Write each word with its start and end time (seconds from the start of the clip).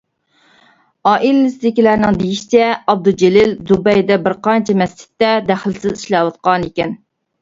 ئائىلىسىدىكىلەرنىڭ 1.09 2.17
دېيىشىچە، 2.23 2.69
ئابدۇجېلىل 2.93 3.53
دۇبەيدە 3.73 4.19
بىر 4.25 4.39
قانچە 4.49 4.79
مەسچىتتە 4.83 5.31
دەخلىسىز 5.51 5.91
ئىشلەۋاتقانىكەن. 6.01 7.01